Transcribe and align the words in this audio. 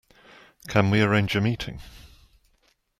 Can 0.67 0.89
we 0.89 1.03
arrange 1.03 1.35
a 1.35 1.41
meeting? 1.41 1.79